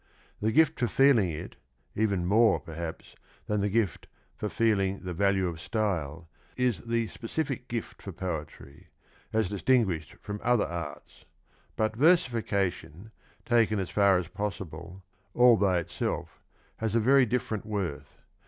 [0.41, 1.57] The gift for feeling it,
[1.95, 3.15] even more, pc rhr.ps,
[3.45, 6.27] than the gift for feeling the value of style,
[6.57, 8.87] is the specific gilt for poetry,
[9.31, 11.25] as distinguished from other arts.
[11.75, 13.11] But versification,
[13.45, 15.03] taken as far as possible,
[15.35, 16.41] all by itself,
[16.77, 18.17] has a very different worth.